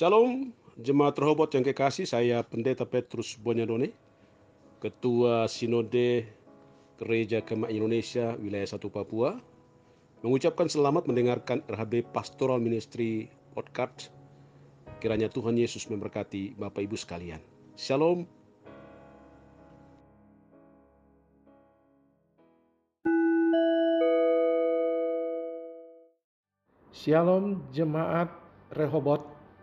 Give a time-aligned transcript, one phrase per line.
[0.00, 3.92] Shalom, jemaat Rehoboth yang kekasih, saya Pendeta Petrus Bonyadone,
[4.80, 6.24] Ketua Sinode
[6.96, 9.36] Gereja Kemah Indonesia Wilayah 1 Papua,
[10.24, 14.08] mengucapkan selamat mendengarkan RHB Pastoral Ministry Podcast.
[15.04, 17.44] Kiranya Tuhan Yesus memberkati Bapak Ibu sekalian.
[17.76, 18.24] Shalom.
[26.88, 28.32] Shalom jemaat
[28.72, 29.39] Rehoboth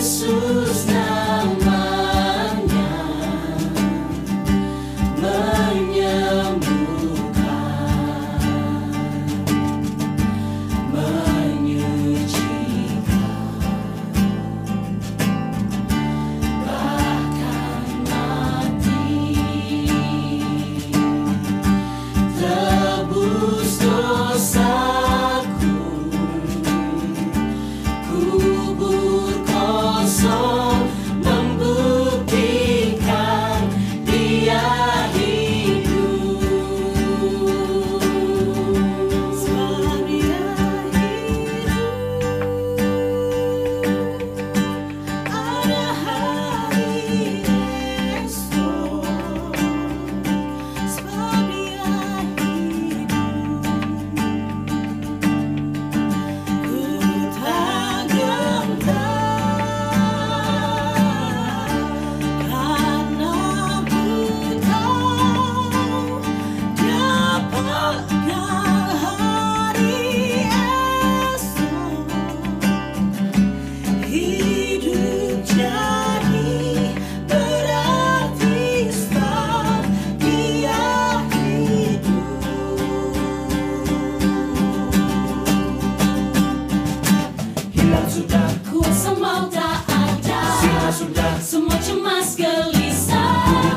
[0.00, 0.89] Yesus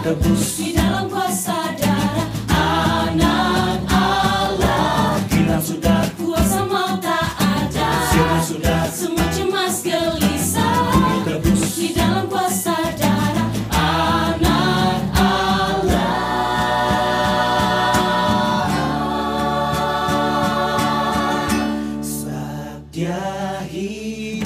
[0.04, 0.60] Tebus.
[0.60, 5.16] Di dalam kuasa darah anak Allah.
[5.32, 7.88] Hilang sudah kuasa mau tak ada.
[8.12, 8.84] Sinar sudah?
[8.92, 11.24] Semua cemas gelisah.
[11.24, 11.80] Tebus.
[11.80, 16.20] Di dalam kuasa darah anak Allah.
[22.04, 23.24] Saat dia
[23.72, 24.43] hidup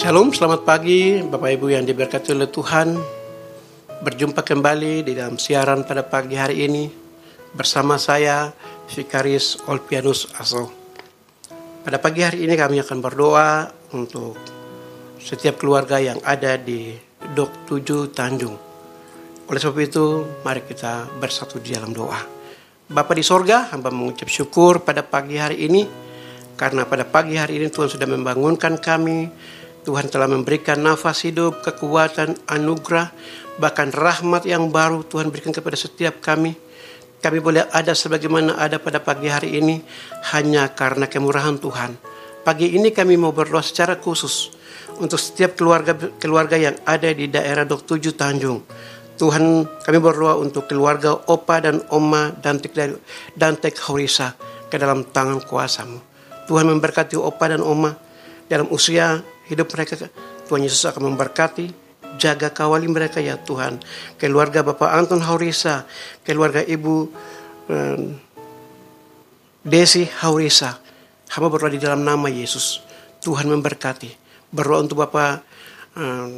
[0.00, 2.96] Shalom, selamat pagi Bapak Ibu yang diberkati oleh Tuhan.
[4.00, 6.88] Berjumpa kembali di dalam siaran pada pagi hari ini
[7.52, 8.48] bersama saya
[8.88, 10.72] Vikaris Olpianus Aso.
[11.84, 14.40] Pada pagi hari ini kami akan berdoa untuk
[15.20, 16.96] setiap keluarga yang ada di
[17.36, 18.56] Dok 7 Tanjung.
[19.52, 22.24] Oleh sebab itu, mari kita bersatu di dalam doa.
[22.88, 25.84] Bapa di sorga, hamba mengucap syukur pada pagi hari ini
[26.56, 29.28] karena pada pagi hari ini Tuhan sudah membangunkan kami
[29.80, 33.08] Tuhan telah memberikan nafas hidup, kekuatan, anugerah,
[33.56, 36.52] bahkan rahmat yang baru Tuhan berikan kepada setiap kami.
[37.20, 39.84] Kami boleh ada sebagaimana ada pada pagi hari ini
[40.32, 41.96] hanya karena kemurahan Tuhan.
[42.40, 44.48] Pagi ini kami mau berdoa secara khusus
[44.96, 48.64] untuk setiap keluarga keluarga yang ada di daerah Dok 7 Tanjung.
[49.20, 52.96] Tuhan kami berdoa untuk keluarga Opa dan Oma Dantek dari
[53.36, 54.32] Dantek Horisa
[54.72, 56.00] ke dalam tangan kuasamu.
[56.48, 57.92] Tuhan memberkati Opa dan Oma
[58.48, 59.98] dalam usia hidup mereka.
[60.46, 61.74] Tuhan Yesus akan memberkati,
[62.16, 63.82] jaga kawali mereka ya Tuhan.
[64.16, 65.84] Keluarga Bapak Anton Haurisa,
[66.22, 67.10] keluarga Ibu
[67.66, 67.98] eh,
[69.66, 70.78] Desi Haurisa.
[71.30, 72.80] Hamba berdoa di dalam nama Yesus.
[73.20, 74.14] Tuhan memberkati.
[74.54, 75.42] Berdoa untuk Bapak
[75.98, 76.30] eh,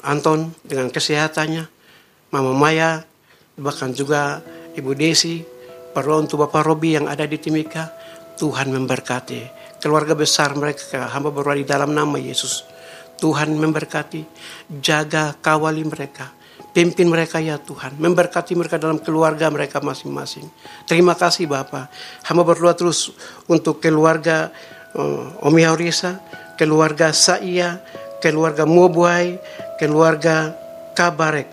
[0.00, 1.68] Anton dengan kesehatannya.
[2.32, 3.04] Mama Maya,
[3.60, 4.40] bahkan juga
[4.72, 5.44] Ibu Desi.
[5.92, 7.92] Berdoa untuk Bapak Robi yang ada di Timika.
[8.40, 11.08] Tuhan memberkati keluarga besar mereka.
[11.10, 12.62] Hamba berdoa di dalam nama Yesus.
[13.20, 14.24] Tuhan memberkati,
[14.80, 16.32] jaga kawali mereka.
[16.70, 17.98] Pimpin mereka ya Tuhan.
[17.98, 20.46] Memberkati mereka dalam keluarga mereka masing-masing.
[20.86, 21.90] Terima kasih Bapak.
[22.30, 23.10] Hamba berdoa terus
[23.50, 24.54] untuk keluarga
[24.94, 26.22] uh, Omi Aurisa,
[26.54, 27.82] keluarga Saia,
[28.22, 29.36] keluarga Mobuai,
[29.82, 30.54] keluarga
[30.94, 31.50] Kabarek,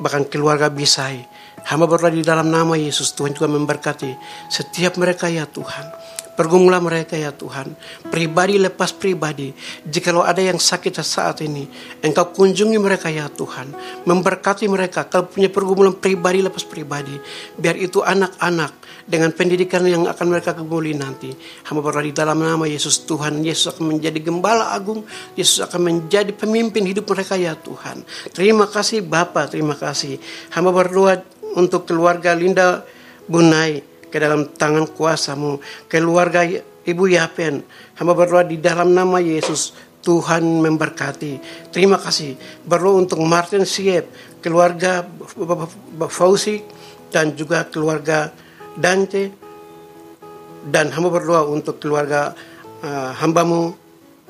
[0.00, 1.28] bahkan keluarga Bisai.
[1.68, 3.12] Hamba berdoa di dalam nama Yesus.
[3.12, 4.16] Tuhan juga memberkati
[4.48, 6.03] setiap mereka ya Tuhan.
[6.34, 7.78] Pergumulan mereka ya Tuhan.
[8.10, 9.54] Pribadi lepas pribadi.
[9.86, 11.62] Jikalau ada yang sakit saat ini.
[12.02, 13.70] Engkau kunjungi mereka ya Tuhan.
[14.02, 15.06] Memberkati mereka.
[15.06, 17.14] Kalau punya pergumulan pribadi lepas pribadi.
[17.54, 18.82] Biar itu anak-anak.
[19.04, 21.30] Dengan pendidikan yang akan mereka kemuli nanti.
[21.70, 23.38] Hamba berdoa di dalam nama Yesus Tuhan.
[23.46, 25.06] Yesus akan menjadi gembala agung.
[25.38, 28.02] Yesus akan menjadi pemimpin hidup mereka ya Tuhan.
[28.34, 29.54] Terima kasih Bapak.
[29.54, 30.18] Terima kasih.
[30.50, 31.22] Hamba berdoa
[31.54, 32.82] untuk keluarga Linda
[33.30, 35.58] Bunai ke dalam tangan kuasamu.
[35.90, 36.46] Keluarga
[36.86, 37.66] Ibu Yapen,
[37.98, 39.74] hamba berdoa di dalam nama Yesus,
[40.06, 41.42] Tuhan memberkati.
[41.74, 42.38] Terima kasih.
[42.62, 45.02] Berdoa untuk Martin Siep, keluarga
[46.06, 46.62] Fauzi,
[47.10, 48.30] dan juga keluarga
[48.78, 49.34] Dante.
[50.62, 52.32] Dan hamba berdoa untuk keluarga
[52.86, 53.74] uh, hambamu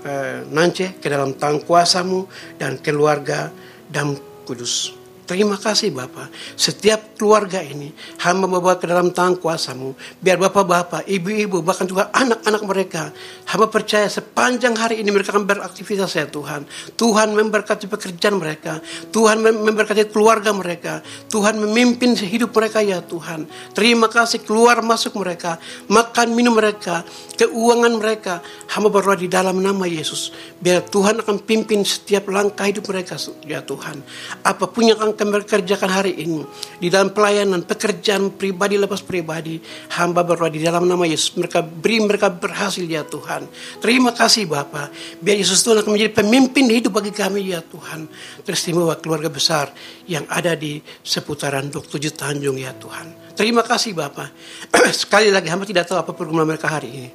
[0.03, 2.27] uh, Nance ke dalam tangan kuasamu
[2.57, 3.53] dan keluarga
[3.87, 4.17] Dam
[4.49, 5.04] Kudus.
[5.25, 6.29] Terima kasih Bapak.
[6.53, 9.97] Setiap keluarga ini hamba membawa ke dalam tangan kuasamu.
[10.21, 13.09] Biar bapak-bapak, ibu-ibu, bahkan juga anak-anak mereka.
[13.49, 16.69] Hamba percaya sepanjang hari ini mereka akan beraktivitas ya Tuhan.
[17.01, 18.85] Tuhan memberkati pekerjaan mereka.
[19.09, 21.01] Tuhan memberkati keluarga mereka.
[21.33, 23.49] Tuhan memimpin hidup mereka ya Tuhan.
[23.73, 25.57] Terima kasih keluar masuk mereka.
[25.89, 27.01] Makan minum mereka.
[27.41, 28.45] Keuangan mereka.
[28.69, 30.37] Hamba berdoa di dalam nama Yesus.
[30.61, 33.17] Biar Tuhan akan pimpin setiap langkah hidup mereka
[33.49, 34.05] ya Tuhan.
[34.45, 36.43] Apa pun yang akan kami kerjakan hari ini.
[36.79, 39.63] Di dalam pelayanan pekerjaan pribadi lepas pribadi
[39.97, 41.35] hamba berdoa di dalam nama Yesus.
[41.39, 43.49] Mereka beri mereka berhasil ya Tuhan.
[43.81, 44.93] Terima kasih Bapa.
[45.23, 48.07] Biar Yesus Tuhan akan menjadi pemimpin hidup bagi kami ya Tuhan.
[48.45, 49.73] Teristimewa keluarga besar
[50.05, 53.35] yang ada di seputaran Dok Tujuh Tanjung ya Tuhan.
[53.35, 54.31] Terima kasih Bapa.
[54.93, 57.11] Sekali lagi hamba tidak tahu apa pergumulan mereka hari ini.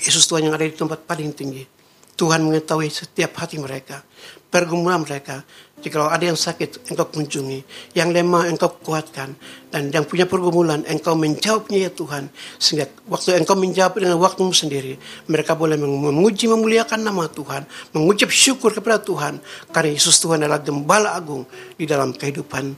[0.00, 1.83] Yesus Tuhan yang ada di tempat paling tinggi
[2.14, 4.02] Tuhan mengetahui setiap hati mereka
[4.50, 5.42] pergumulan mereka
[5.84, 7.60] Jikalau ada yang sakit, engkau kunjungi.
[7.92, 9.36] Yang lemah, engkau kuatkan.
[9.68, 12.32] Dan yang punya pergumulan, engkau menjawabnya ya Tuhan.
[12.56, 14.96] Sehingga waktu engkau menjawab dengan waktumu sendiri,
[15.28, 17.68] mereka boleh memuji, memuliakan nama Tuhan.
[17.92, 19.44] Mengucap syukur kepada Tuhan.
[19.76, 21.44] Karena Yesus Tuhan adalah gembala agung
[21.76, 22.72] di dalam kehidupan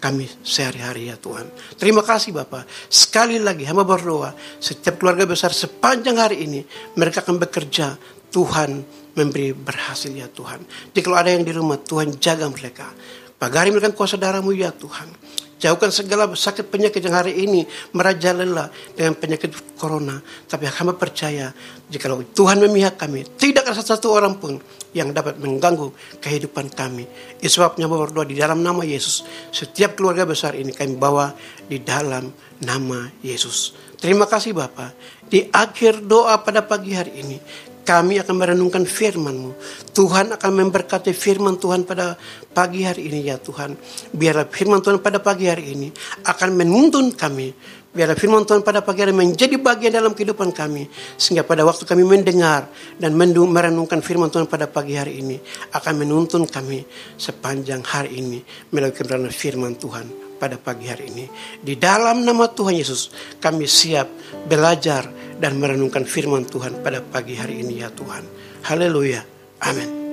[0.00, 1.46] kami sehari-hari ya Tuhan.
[1.78, 2.66] Terima kasih Bapak.
[2.90, 6.60] Sekali lagi hamba berdoa, setiap keluarga besar sepanjang hari ini
[6.98, 7.94] mereka akan bekerja
[8.36, 8.84] Tuhan
[9.16, 10.60] memberi berhasil ya Tuhan.
[10.92, 12.92] Jadi kalau ada yang di rumah, Tuhan jaga mereka.
[13.40, 15.08] Pagari mereka kuasa darahmu ya Tuhan.
[15.56, 17.64] Jauhkan segala sakit penyakit yang hari ini
[17.96, 20.20] merajalela dengan penyakit corona.
[20.44, 21.48] Tapi hamba percaya
[21.88, 24.60] jika Tuhan memihak kami, tidak ada satu orang pun
[24.92, 27.08] yang dapat mengganggu kehidupan kami.
[27.40, 29.24] Sebabnya berdoa di dalam nama Yesus.
[29.48, 31.32] Setiap keluarga besar ini kami bawa
[31.64, 32.28] di dalam
[32.60, 33.72] nama Yesus.
[33.96, 34.92] Terima kasih Bapak.
[35.24, 37.40] Di akhir doa pada pagi hari ini,
[37.86, 39.54] kami akan merenungkan firman-Mu.
[39.94, 42.18] Tuhan akan memberkati firman Tuhan pada
[42.50, 43.78] pagi hari ini ya Tuhan.
[44.10, 45.88] Biarlah firman Tuhan pada pagi hari ini
[46.26, 47.54] akan menuntun kami
[47.96, 50.84] Biarlah firman Tuhan pada pagi hari menjadi bagian dalam kehidupan kami.
[51.16, 52.68] Sehingga pada waktu kami mendengar
[53.00, 55.40] dan merenungkan firman Tuhan pada pagi hari ini.
[55.72, 56.84] Akan menuntun kami
[57.16, 58.44] sepanjang hari ini.
[58.68, 61.24] Melalui kebenaran firman Tuhan pada pagi hari ini.
[61.58, 63.10] Di dalam nama Tuhan Yesus
[63.42, 64.06] kami siap
[64.46, 68.24] belajar dan merenungkan firman Tuhan pada pagi hari ini ya Tuhan.
[68.64, 69.24] Haleluya.
[69.64, 70.05] Amin.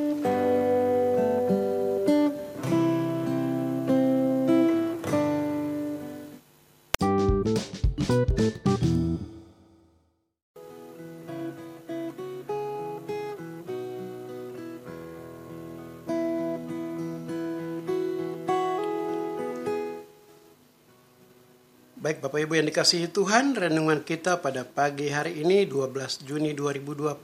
[22.03, 27.15] Baik Bapak Ibu yang dikasihi Tuhan, renungan kita pada pagi hari ini 12 Juni 2020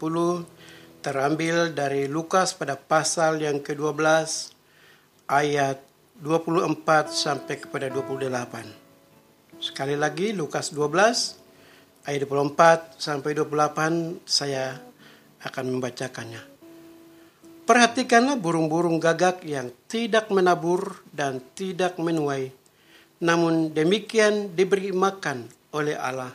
[1.03, 4.00] terambil dari Lukas pada pasal yang ke-12
[5.27, 5.83] ayat
[6.24, 6.79] 24
[7.12, 9.59] sampai kepada 28.
[9.59, 14.79] Sekali lagi Lukas 12 ayat 24 sampai 28 saya
[15.43, 16.39] akan membacakannya.
[17.67, 22.59] Perhatikanlah burung-burung gagak yang tidak menabur dan tidak menuai
[23.19, 26.31] namun demikian diberi makan oleh Allah.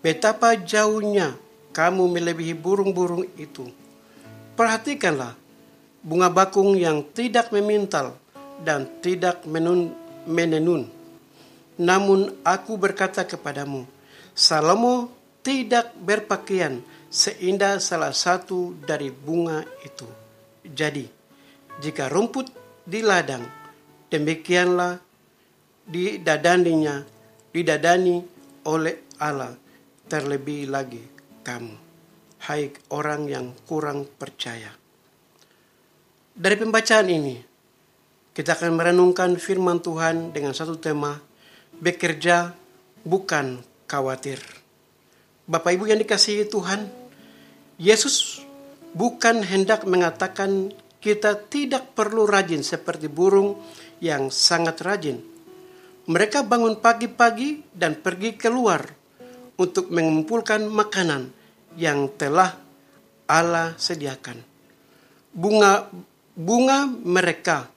[0.00, 1.36] Betapa jauhnya
[1.72, 3.68] kamu melebihi burung-burung itu.
[4.56, 5.36] Perhatikanlah
[6.00, 8.16] bunga bakung yang tidak memintal
[8.64, 9.92] dan tidak menun,
[10.28, 10.88] menenun.
[11.80, 13.88] Namun aku berkata kepadamu,
[14.36, 15.08] Salomo
[15.40, 20.04] tidak berpakaian seindah salah satu dari bunga itu.
[20.64, 21.08] Jadi,
[21.80, 22.52] jika rumput
[22.84, 23.44] di ladang,
[24.12, 25.00] demikianlah
[25.90, 27.02] didadaninya,
[27.50, 28.22] didadani
[28.70, 29.52] oleh Allah
[30.06, 31.02] terlebih lagi
[31.42, 31.74] kamu.
[32.40, 34.70] Hai orang yang kurang percaya.
[36.30, 37.36] Dari pembacaan ini,
[38.32, 41.20] kita akan merenungkan firman Tuhan dengan satu tema,
[41.76, 42.54] bekerja
[43.04, 44.40] bukan khawatir.
[45.44, 46.86] Bapak Ibu yang dikasihi Tuhan,
[47.76, 48.40] Yesus
[48.94, 53.58] bukan hendak mengatakan kita tidak perlu rajin seperti burung
[54.00, 55.20] yang sangat rajin,
[56.08, 58.80] mereka bangun pagi-pagi dan pergi keluar
[59.60, 61.28] untuk mengumpulkan makanan
[61.76, 62.56] yang telah
[63.28, 64.40] Allah sediakan.
[65.30, 65.86] Bunga
[66.32, 67.68] bunga mereka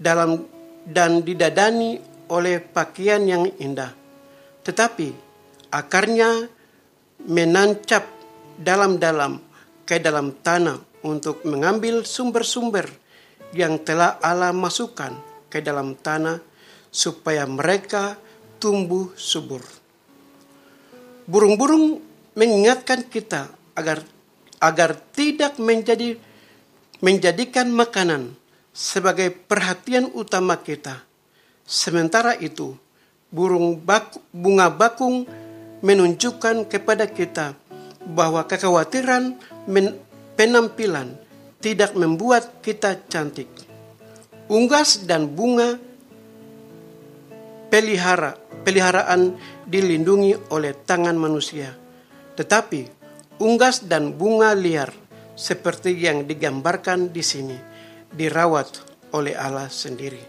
[0.00, 0.48] dalam
[0.88, 2.00] dan didadani
[2.32, 3.92] oleh pakaian yang indah.
[4.64, 5.08] Tetapi
[5.68, 6.48] akarnya
[7.28, 8.08] menancap
[8.56, 9.38] dalam-dalam
[9.84, 12.88] ke dalam tanah untuk mengambil sumber-sumber
[13.54, 15.14] yang telah Allah masukkan
[15.48, 16.47] ke dalam tanah
[16.88, 18.16] supaya mereka
[18.58, 19.62] tumbuh subur.
[21.28, 22.00] Burung-burung
[22.34, 24.02] mengingatkan kita agar
[24.58, 26.18] agar tidak menjadi
[26.98, 28.34] menjadikan makanan
[28.74, 31.02] sebagai perhatian utama kita.
[31.62, 32.74] Sementara itu,
[33.30, 35.28] burung baku, bunga bakung
[35.78, 37.54] menunjukkan kepada kita
[38.08, 39.36] bahwa kekhawatiran
[39.70, 39.94] men,
[40.34, 41.14] penampilan
[41.58, 43.50] tidak membuat kita cantik.
[44.48, 45.76] Unggas dan bunga
[47.68, 49.36] pelihara, peliharaan
[49.68, 51.72] dilindungi oleh tangan manusia.
[52.36, 52.80] Tetapi
[53.40, 54.90] unggas dan bunga liar
[55.38, 57.56] seperti yang digambarkan di sini
[58.10, 58.82] dirawat
[59.14, 60.20] oleh Allah sendiri.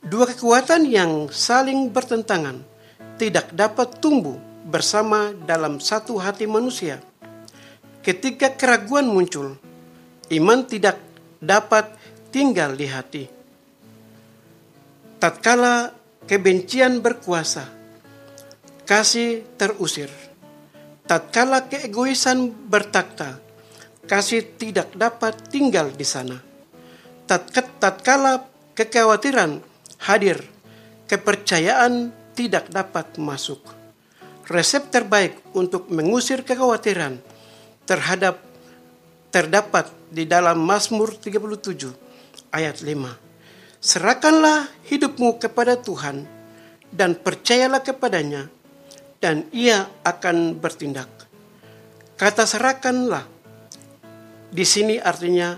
[0.00, 2.64] Dua kekuatan yang saling bertentangan
[3.20, 7.04] tidak dapat tumbuh bersama dalam satu hati manusia.
[8.00, 9.60] Ketika keraguan muncul,
[10.32, 10.96] iman tidak
[11.36, 11.92] dapat
[12.32, 13.24] tinggal di hati.
[15.20, 17.68] Tatkala kebencian berkuasa,
[18.84, 20.10] kasih terusir.
[21.06, 23.42] Tatkala keegoisan bertakhta,
[24.06, 26.38] kasih tidak dapat tinggal di sana.
[27.26, 29.58] Tatkala kekhawatiran
[30.06, 30.38] hadir,
[31.10, 33.58] kepercayaan tidak dapat masuk.
[34.50, 37.22] Resep terbaik untuk mengusir kekhawatiran
[37.86, 38.42] terhadap
[39.30, 43.29] terdapat di dalam Mazmur 37 ayat 5
[43.80, 46.28] Serahkanlah hidupmu kepada Tuhan
[46.92, 48.52] dan percayalah kepadanya
[49.24, 51.08] dan ia akan bertindak.
[52.20, 53.24] Kata serahkanlah
[54.52, 55.56] di sini artinya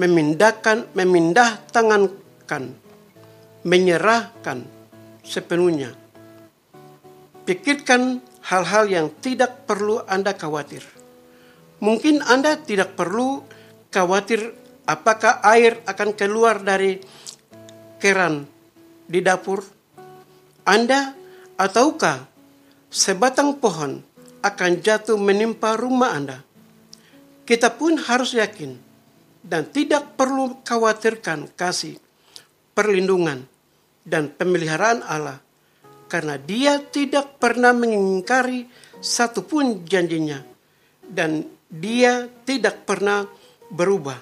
[0.00, 2.72] memindahkan, memindah tangankan,
[3.68, 4.64] menyerahkan
[5.20, 5.92] sepenuhnya.
[7.44, 10.80] Pikirkan hal-hal yang tidak perlu Anda khawatir.
[11.84, 13.44] Mungkin Anda tidak perlu
[13.92, 14.54] khawatir
[14.86, 17.02] apakah air akan keluar dari
[18.02, 18.50] keran
[19.06, 19.62] di dapur?
[20.66, 21.14] Anda
[21.54, 22.26] ataukah
[22.90, 24.02] sebatang pohon
[24.42, 26.42] akan jatuh menimpa rumah Anda?
[27.46, 28.74] Kita pun harus yakin
[29.46, 31.98] dan tidak perlu khawatirkan kasih,
[32.74, 33.46] perlindungan,
[34.02, 35.38] dan pemeliharaan Allah
[36.10, 38.66] karena dia tidak pernah mengingkari
[38.98, 40.42] satupun janjinya
[41.06, 43.26] dan dia tidak pernah
[43.70, 44.18] berubah.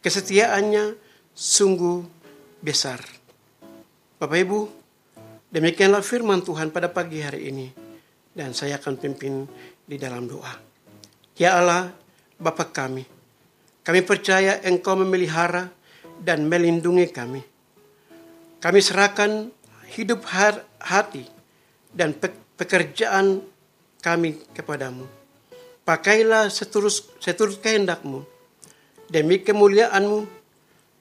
[0.00, 0.96] Kesetiaannya
[1.32, 2.13] sungguh
[2.64, 3.04] besar.
[4.16, 4.60] Bapak Ibu,
[5.52, 7.68] demikianlah firman Tuhan pada pagi hari ini.
[8.34, 9.46] Dan saya akan pimpin
[9.84, 10.50] di dalam doa.
[11.38, 11.92] Ya Allah,
[12.34, 13.06] Bapa kami,
[13.86, 15.70] kami percaya Engkau memelihara
[16.18, 17.42] dan melindungi kami.
[18.58, 19.52] Kami serahkan
[19.94, 20.26] hidup
[20.82, 21.22] hati
[21.94, 22.16] dan
[22.58, 23.44] pekerjaan
[24.02, 25.06] kami kepadamu.
[25.86, 28.26] Pakailah seturus, seturut kehendakmu.
[29.06, 30.26] Demi kemuliaanmu,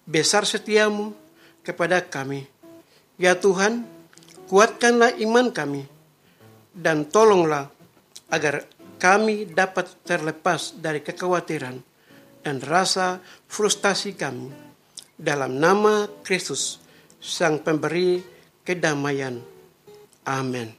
[0.06, 1.23] besar setiamu
[1.64, 2.46] kepada kami.
[3.16, 3.88] Ya Tuhan,
[4.52, 5.88] kuatkanlah iman kami
[6.76, 7.72] dan tolonglah
[8.30, 8.68] agar
[9.00, 11.76] kami dapat terlepas dari kekhawatiran
[12.44, 14.52] dan rasa frustasi kami
[15.16, 16.84] dalam nama Kristus
[17.24, 18.20] sang pemberi
[18.68, 19.40] kedamaian.
[20.28, 20.72] Amin.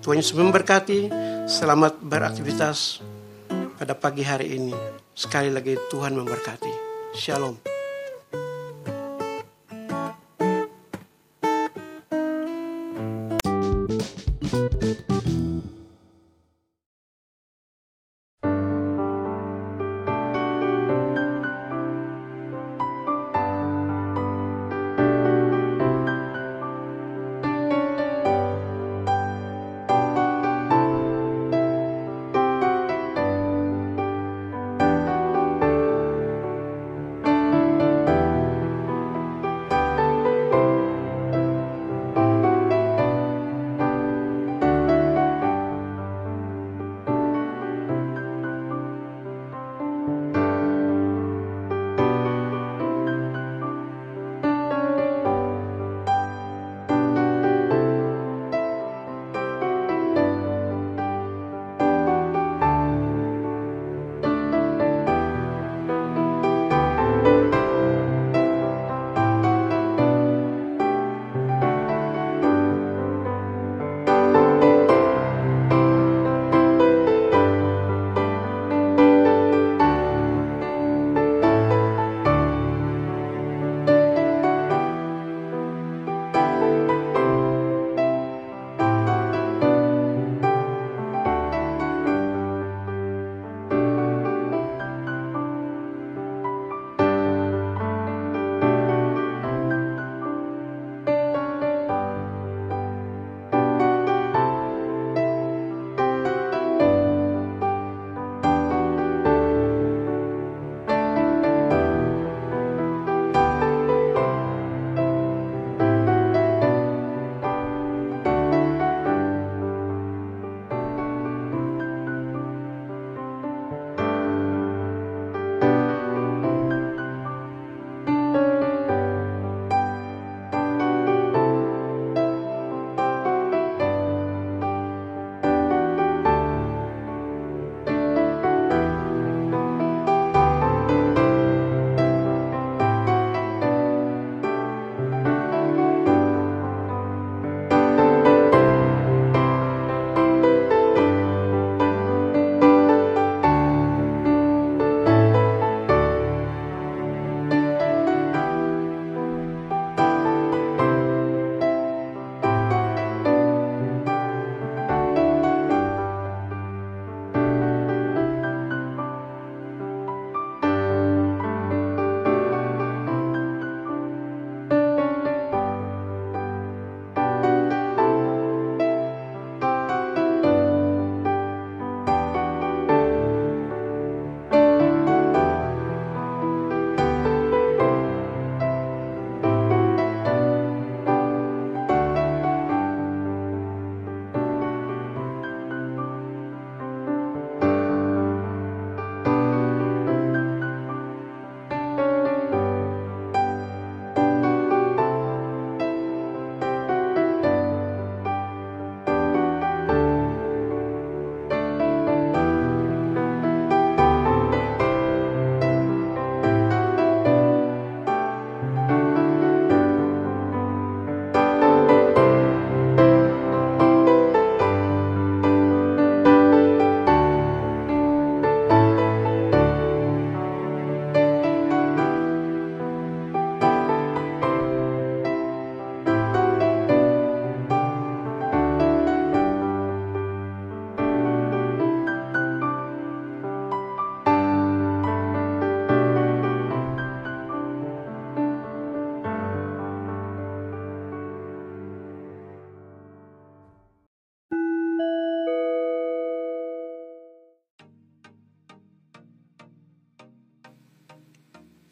[0.00, 1.08] Tuhan Yesus memberkati.
[1.46, 3.00] Selamat beraktivitas
[3.78, 4.74] pada pagi hari ini.
[5.14, 6.72] Sekali lagi Tuhan memberkati.
[7.16, 7.75] Shalom.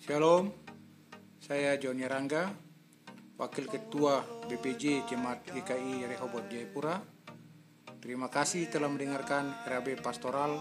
[0.04, 0.52] Shalom,
[1.40, 2.52] saya Joni Rangga,
[3.40, 4.20] Wakil Ketua
[4.52, 7.00] BPJ Jemaat GKI Rehoboth Jayapura.
[8.04, 10.60] Terima kasih telah mendengarkan RAB Pastoral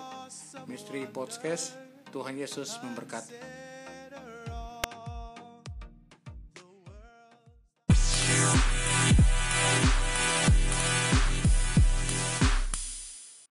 [0.71, 1.75] Misteri Podcast.
[2.15, 3.52] Tuhan Yesus memberkati.